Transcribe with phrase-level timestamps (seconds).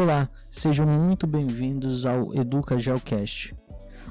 [0.00, 3.54] Olá, sejam muito bem-vindos ao Educa Geocast.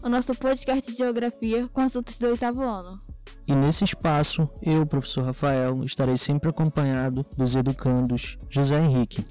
[0.04, 3.02] O nosso podcast de geografia com assuntos do oitavo ano.
[3.48, 9.26] E nesse espaço, eu, professor Rafael, estarei sempre acompanhado dos educandos José Henrique.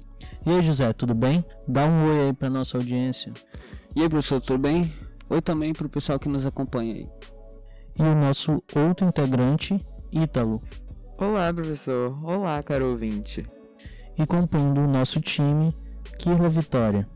[0.45, 1.45] E aí, José, tudo bem?
[1.65, 3.33] Dá um oi aí para nossa audiência.
[3.95, 4.93] E aí, professor, tudo bem?
[5.29, 7.07] Oi também para o pessoal que nos acompanha aí.
[7.97, 9.77] E o nosso outro integrante,
[10.11, 10.59] Ítalo.
[11.17, 12.19] Olá, professor.
[12.21, 13.45] Olá, caro ouvinte.
[14.17, 15.73] E compondo o nosso time,
[16.19, 17.07] Kirla Vitória.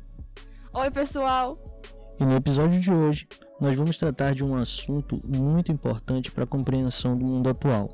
[0.74, 1.62] Oi, pessoal.
[2.18, 3.28] E no episódio de hoje,
[3.60, 7.90] nós vamos tratar de um assunto muito importante para a compreensão do mundo atual.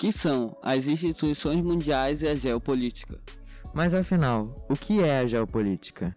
[0.00, 3.20] Que são as instituições mundiais e a geopolítica.
[3.74, 6.16] Mas afinal, o que é a geopolítica?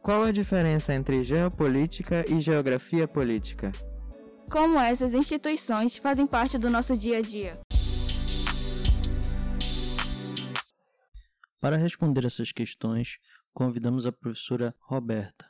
[0.00, 3.72] Qual a diferença entre geopolítica e geografia política?
[4.48, 7.58] Como essas instituições fazem parte do nosso dia a dia?
[11.60, 13.18] Para responder essas questões,
[13.52, 15.46] convidamos a professora Roberta.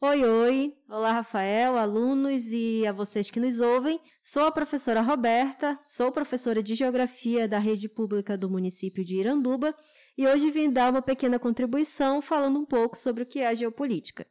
[0.00, 0.74] Oi, oi!
[0.88, 4.00] Olá, Rafael, alunos e a vocês que nos ouvem.
[4.20, 9.72] Sou a professora Roberta, sou professora de Geografia da Rede Pública do município de Iranduba
[10.18, 13.54] e hoje vim dar uma pequena contribuição falando um pouco sobre o que é a
[13.54, 14.26] geopolítica.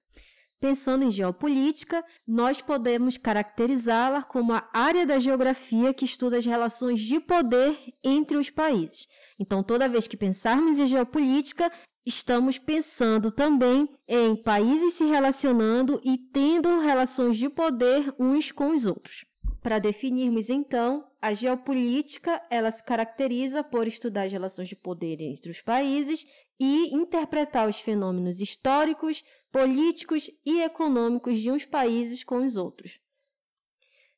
[0.62, 7.02] Pensando em geopolítica, nós podemos caracterizá-la como a área da geografia que estuda as relações
[7.02, 9.08] de poder entre os países.
[9.40, 11.72] Então, toda vez que pensarmos em geopolítica,
[12.06, 18.86] estamos pensando também em países se relacionando e tendo relações de poder uns com os
[18.86, 19.26] outros.
[19.64, 25.50] Para definirmos então, a geopolítica, ela se caracteriza por estudar as relações de poder entre
[25.50, 26.24] os países
[26.60, 33.00] e interpretar os fenômenos históricos, políticos e econômicos de uns países com os outros.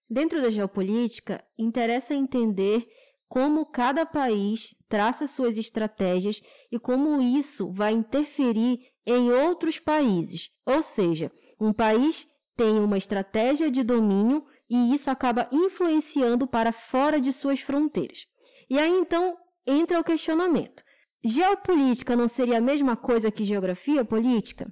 [0.10, 2.88] Dentro da geopolítica, interessa entender
[3.28, 6.40] como cada país traça suas estratégias
[6.72, 10.52] e como isso vai interferir em outros países.
[10.66, 17.20] Ou seja, um país tem uma estratégia de domínio e isso acaba influenciando para fora
[17.20, 18.28] de suas fronteiras.
[18.70, 19.36] E aí então
[19.66, 20.84] entra o questionamento:
[21.24, 24.72] geopolítica não seria a mesma coisa que geografia política?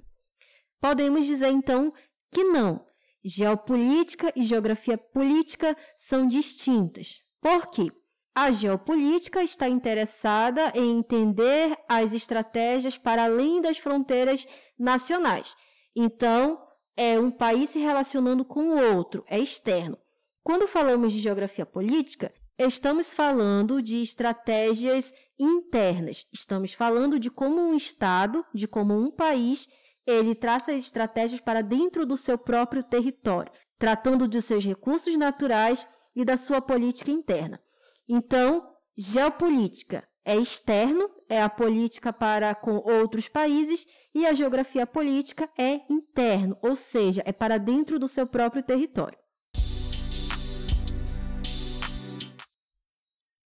[0.82, 1.94] Podemos dizer então
[2.28, 2.84] que não.
[3.24, 7.20] Geopolítica e geografia política são distintas.
[7.40, 7.92] Por quê?
[8.34, 14.44] A geopolítica está interessada em entender as estratégias para além das fronteiras
[14.76, 15.54] nacionais.
[15.94, 16.60] Então,
[16.96, 19.96] é um país se relacionando com o outro, é externo.
[20.42, 26.26] Quando falamos de geografia política, estamos falando de estratégias internas.
[26.32, 29.68] Estamos falando de como um estado, de como um país,
[30.06, 36.24] ele traça estratégias para dentro do seu próprio território, tratando de seus recursos naturais e
[36.24, 37.60] da sua política interna.
[38.08, 45.48] Então, geopolítica é externo, é a política para com outros países, e a geografia política
[45.58, 49.18] é interno, ou seja, é para dentro do seu próprio território.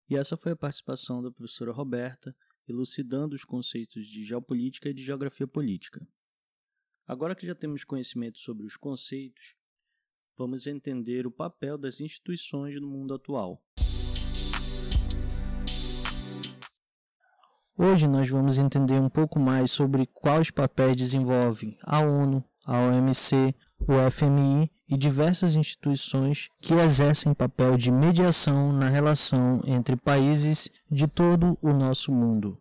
[0.08, 2.34] E essa foi a participação da professora Roberta,
[2.68, 6.04] elucidando os conceitos de geopolítica e de geografia política.
[7.10, 9.56] Agora que já temos conhecimento sobre os conceitos,
[10.38, 13.60] vamos entender o papel das instituições no mundo atual.
[17.76, 23.56] Hoje nós vamos entender um pouco mais sobre quais papéis desenvolvem a ONU, a OMC,
[23.80, 31.08] o FMI e diversas instituições que exercem papel de mediação na relação entre países de
[31.08, 32.56] todo o nosso mundo.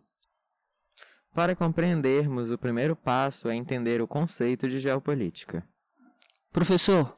[1.34, 5.64] Para compreendermos, o primeiro passo é entender o conceito de geopolítica.
[6.52, 7.14] Professor,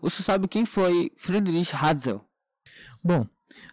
[0.00, 2.24] você sabe quem foi Friedrich Hatzel?
[3.02, 3.26] Bom,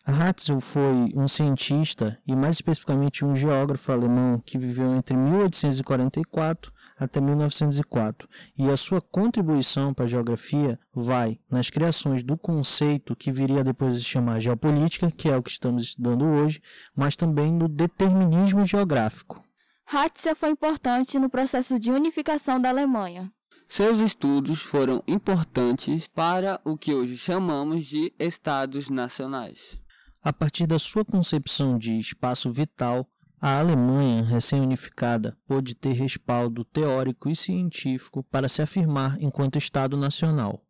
[0.05, 7.21] Hatzel foi um cientista e mais especificamente um geógrafo alemão que viveu entre 1844 até
[7.21, 8.27] 1904
[8.57, 13.93] e a sua contribuição para a geografia vai nas criações do conceito que viria depois
[13.93, 16.61] de se chamar geopolítica, que é o que estamos estudando hoje,
[16.95, 19.43] mas também no determinismo geográfico.
[19.85, 23.31] Hatzel foi importante no processo de unificação da Alemanha.
[23.67, 29.79] Seus estudos foram importantes para o que hoje chamamos de estados nacionais.
[30.21, 33.07] A partir da sua concepção de espaço vital,
[33.41, 40.63] a Alemanha, recém-unificada, pôde ter respaldo teórico e científico para se afirmar enquanto Estado nacional.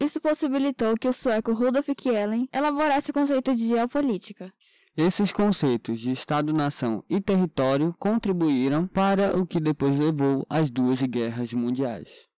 [0.00, 4.52] Isso possibilitou que o sueco Rudolf Kielen elaborasse o conceito de geopolítica.
[4.96, 11.54] Esses conceitos de Estado-nação e território contribuíram para o que depois levou às duas guerras
[11.54, 12.28] mundiais.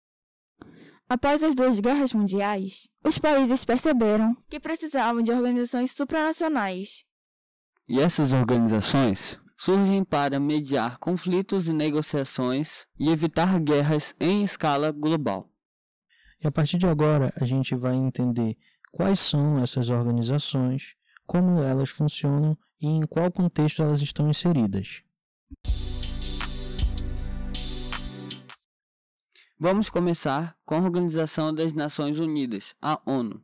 [1.09, 7.05] Após as duas guerras mundiais, os países perceberam que precisavam de organizações supranacionais.
[7.89, 15.51] E essas organizações surgem para mediar conflitos e negociações e evitar guerras em escala global.
[16.43, 18.57] E a partir de agora, a gente vai entender
[18.93, 20.95] quais são essas organizações,
[21.27, 25.03] como elas funcionam e em qual contexto elas estão inseridas.
[29.59, 33.43] Vamos começar com a Organização das Nações Unidas, a ONU.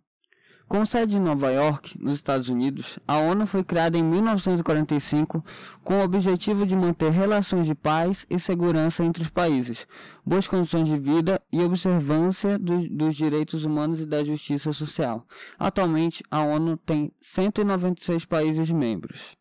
[0.70, 5.44] Com sede em Nova York, nos Estados Unidos, a ONU foi criada em 1945
[5.82, 9.84] com o objetivo de manter relações de paz e segurança entre os países,
[10.24, 15.26] boas condições de vida e observância do, dos direitos humanos e da justiça social.
[15.58, 19.36] Atualmente, a ONU tem 196 países membros.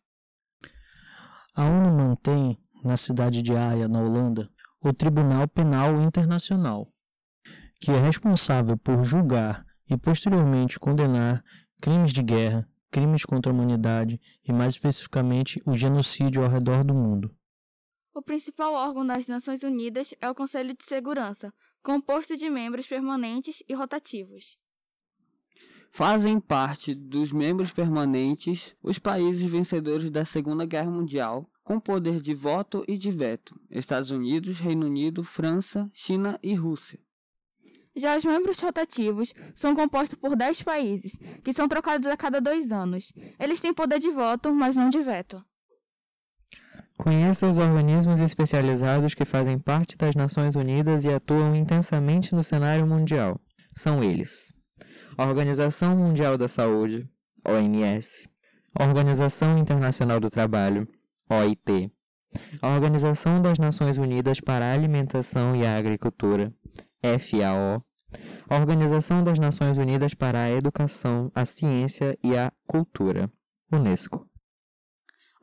[1.54, 4.50] A ONU mantém, na cidade de Haia, na Holanda,
[4.82, 6.88] o Tribunal Penal Internacional,
[7.80, 11.44] que é responsável por julgar e posteriormente condenar
[11.82, 16.94] crimes de guerra, crimes contra a humanidade e, mais especificamente, o genocídio ao redor do
[16.94, 17.34] mundo.
[18.14, 21.52] O principal órgão das Nações Unidas é o Conselho de Segurança,
[21.82, 24.58] composto de membros permanentes e rotativos.
[25.92, 32.32] Fazem parte dos membros permanentes os países vencedores da Segunda Guerra Mundial, com poder de
[32.32, 37.00] voto e de veto: Estados Unidos, Reino Unido, França, China e Rússia.
[38.00, 42.72] Já os membros rotativos são compostos por 10 países, que são trocados a cada dois
[42.72, 43.12] anos.
[43.38, 45.44] Eles têm poder de voto, mas não de veto.
[46.96, 52.86] Conheça os organismos especializados que fazem parte das Nações Unidas e atuam intensamente no cenário
[52.86, 53.40] mundial.
[53.74, 54.52] São eles:
[55.16, 57.08] Organização Mundial da Saúde,
[57.46, 58.28] OMS,
[58.78, 60.86] Organização Internacional do Trabalho,
[61.28, 61.90] OIT,
[62.62, 66.52] Organização das Nações Unidas para a Alimentação e a Agricultura,
[67.02, 67.82] FAO,
[68.50, 73.32] a Organização das Nações Unidas para a Educação, a Ciência e a Cultura,
[73.72, 74.28] Unesco.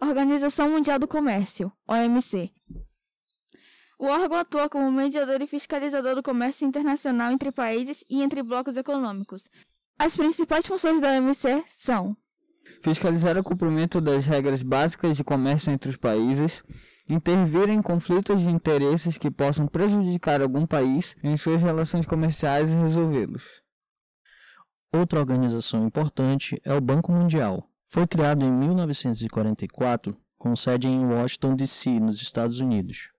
[0.01, 2.51] Organização Mundial do Comércio, OMC.
[3.97, 8.75] O órgão atua como mediador e fiscalizador do comércio internacional entre países e entre blocos
[8.75, 9.49] econômicos.
[9.97, 12.15] As principais funções da OMC são
[12.81, 16.63] fiscalizar o cumprimento das regras básicas de comércio entre os países,
[17.09, 22.75] intervir em conflitos de interesses que possam prejudicar algum país em suas relações comerciais e
[22.75, 23.43] resolvê-los.
[24.93, 27.69] Outra organização importante é o Banco Mundial.
[27.85, 33.09] Foi criado em 1944, com sede em Washington, D.C., nos Estados Unidos.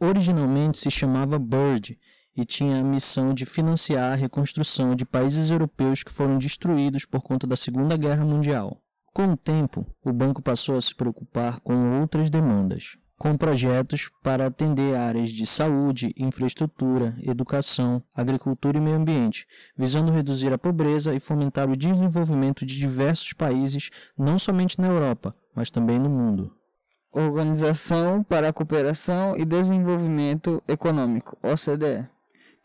[0.00, 1.98] Originalmente se chamava BIRD
[2.36, 7.22] e tinha a missão de financiar a reconstrução de países europeus que foram destruídos por
[7.22, 8.82] conta da Segunda Guerra Mundial.
[9.16, 14.44] Com o tempo, o banco passou a se preocupar com outras demandas, com projetos para
[14.44, 21.18] atender áreas de saúde, infraestrutura, educação, agricultura e meio ambiente, visando reduzir a pobreza e
[21.18, 26.52] fomentar o desenvolvimento de diversos países, não somente na Europa, mas também no mundo.
[27.10, 32.15] Organização para a Cooperação e Desenvolvimento Econômico, OCDE.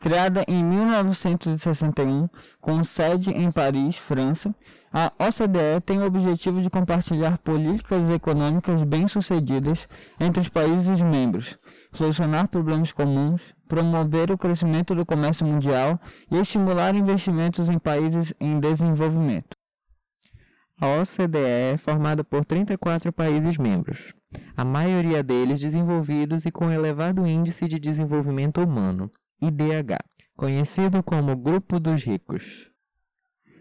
[0.02, 2.28] Criada em 1961,
[2.60, 4.54] com sede em Paris, França,
[4.92, 9.88] a OCDE tem o objetivo de compartilhar políticas econômicas bem-sucedidas
[10.20, 11.56] entre os países membros,
[11.94, 16.00] solucionar problemas comuns, promover o crescimento do comércio mundial
[16.32, 19.56] e estimular investimentos em países em desenvolvimento.
[20.82, 24.16] A OCDE é formada por 34 países membros,
[24.58, 29.12] a maioria deles desenvolvidos e com elevado índice de desenvolvimento humano.
[29.42, 29.98] IDH,
[30.36, 32.72] conhecido como Grupo dos Ricos.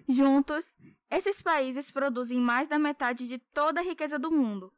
[0.09, 0.77] Juntos,
[1.11, 4.73] esses países produzem mais da metade de toda a riqueza do mundo.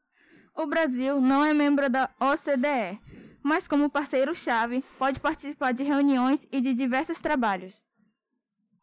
[0.54, 3.00] O Brasil não é membro da OCDE,
[3.42, 7.86] mas como parceiro-chave pode participar de reuniões e de diversos trabalhos.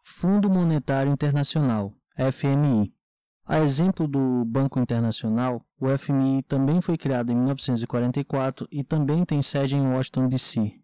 [0.04, 2.94] Fundo Monetário Internacional, FMI.
[3.46, 9.42] A exemplo do Banco Internacional, o FMI também foi criado em 1944 e também tem
[9.42, 10.80] sede em Washington, D.C.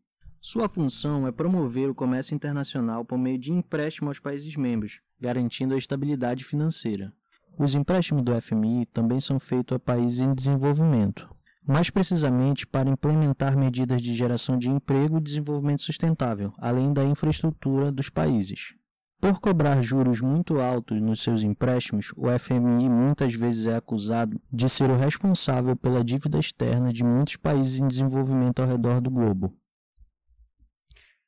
[0.48, 5.74] Sua função é promover o comércio internacional por meio de empréstimo aos países membros, garantindo
[5.74, 7.12] a estabilidade financeira.
[7.58, 11.28] Os empréstimos do FMI também são feitos a países em desenvolvimento,
[11.68, 17.92] mais precisamente para implementar medidas de geração de emprego e desenvolvimento sustentável, além da infraestrutura
[17.92, 18.76] dos países.
[19.20, 24.70] Por cobrar juros muito altos nos seus empréstimos, o FMI muitas vezes é acusado de
[24.70, 29.52] ser o responsável pela dívida externa de muitos países em desenvolvimento ao redor do globo.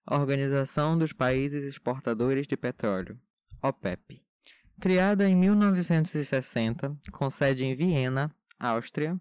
[0.10, 3.20] Organização dos Países Exportadores de Petróleo,
[3.62, 4.22] OPEP.
[4.80, 9.20] Criada em 1960, com sede em Viena, Áustria,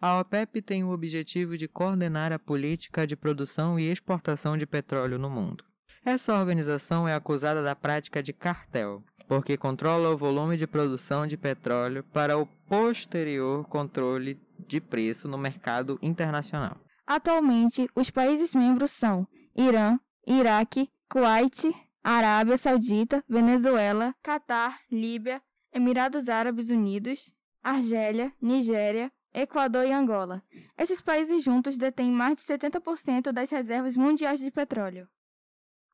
[0.00, 5.18] a OPEP tem o objetivo de coordenar a política de produção e exportação de petróleo
[5.18, 5.64] no mundo.
[6.04, 11.36] Essa organização é acusada da prática de cartel, porque controla o volume de produção de
[11.36, 16.76] petróleo para o posterior controle de preço no mercado internacional.
[17.06, 19.26] Atualmente, os países membros são
[19.56, 29.92] Irã, Iraque, Kuwait, Arábia Saudita, Venezuela, Catar, Líbia, Emirados Árabes Unidos, Argélia, Nigéria, Equador e
[29.92, 30.42] Angola.
[30.78, 35.08] Esses países juntos detêm mais de 70% das reservas mundiais de petróleo.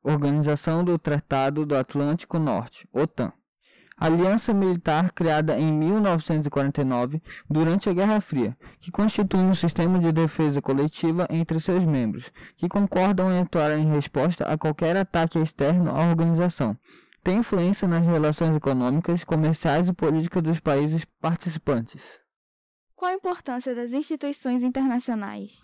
[0.03, 3.31] Organização do Tratado do Atlântico Norte, OTAN.
[4.01, 10.59] Aliança militar criada em 1949 durante a Guerra Fria, que constitui um sistema de defesa
[10.59, 16.03] coletiva entre seus membros, que concordam em atuar em resposta a qualquer ataque externo à
[16.09, 16.75] organização.
[17.23, 22.19] Tem influência nas relações econômicas, comerciais e políticas dos países participantes.
[22.95, 25.59] Qual a importância das instituições internacionais?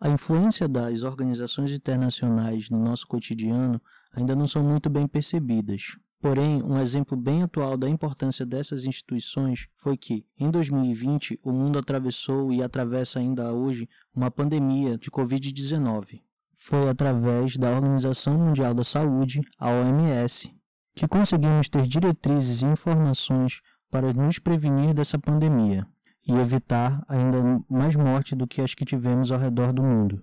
[0.00, 3.82] A influência das organizações internacionais no nosso cotidiano
[4.14, 5.96] ainda não são muito bem percebidas.
[6.20, 11.78] Porém, um exemplo bem atual da importância dessas instituições foi que, em 2020, o mundo
[11.78, 16.20] atravessou e atravessa ainda hoje uma pandemia de Covid-19.
[16.52, 20.54] Foi através da Organização Mundial da Saúde, a OMS,
[20.94, 25.88] que conseguimos ter diretrizes e informações para nos prevenir dessa pandemia
[26.28, 30.22] e evitar ainda mais morte do que as que tivemos ao redor do mundo.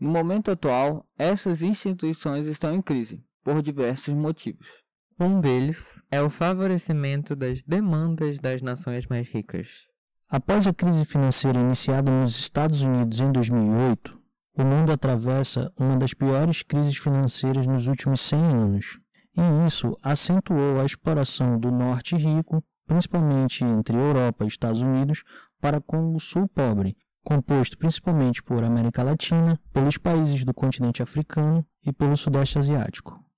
[0.00, 4.82] No momento atual, essas instituições estão em crise, por diversos motivos.
[5.22, 9.86] Um deles é o favorecimento das demandas das nações mais ricas.
[10.28, 14.18] Após a crise financeira iniciada nos Estados Unidos em 2008,
[14.58, 18.98] o mundo atravessa uma das piores crises financeiras nos últimos 100 anos.
[19.36, 25.22] E isso acentuou a exploração do norte rico principalmente entre Europa e Estados Unidos,
[25.60, 31.64] para com o Sul pobre, composto principalmente por América Latina, pelos países do continente africano
[31.86, 33.31] e pelo Sudeste Asiático.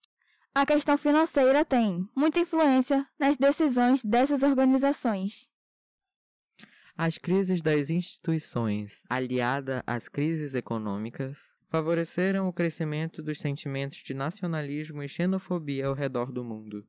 [0.56, 5.50] A questão financeira tem muita influência nas decisões dessas organizações.
[6.96, 15.02] As crises das instituições, aliada às crises econômicas, favoreceram o crescimento dos sentimentos de nacionalismo
[15.02, 16.86] e xenofobia ao redor do mundo.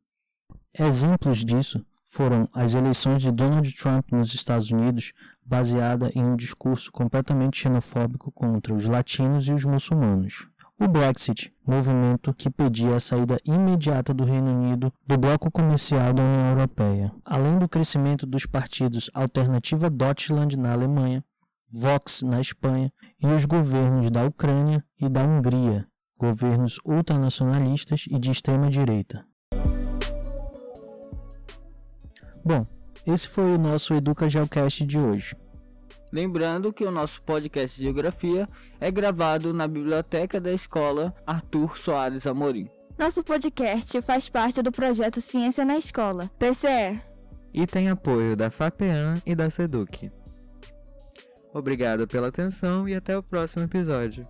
[0.72, 5.12] Exemplos disso foram as eleições de Donald Trump nos Estados Unidos,
[5.44, 10.48] baseada em um discurso completamente xenofóbico contra os latinos e os muçulmanos.
[10.78, 16.22] O Brexit, movimento que pedia a saída imediata do Reino Unido do bloco comercial da
[16.22, 21.24] União Europeia, além do crescimento dos partidos Alternativa Deutschland na Alemanha,
[21.72, 22.92] Vox na Espanha
[23.24, 25.88] e os governos da Ucrânia e da Hungria,
[26.20, 29.26] governos ultranacionalistas e de extrema direita.
[32.44, 32.68] Bom,
[33.08, 35.38] esse foi o nosso Educa Geocast de hoje.
[36.12, 38.46] Lembrando que o nosso podcast de Geografia
[38.80, 42.70] é gravado na biblioteca da escola Arthur Soares Amorim.
[42.98, 47.02] Nosso podcast faz parte do projeto Ciência na Escola, PCE.
[47.54, 50.12] E tem apoio da FAPEAN e da SEDUC.
[51.54, 54.28] Obrigado pela atenção e até o próximo episódio.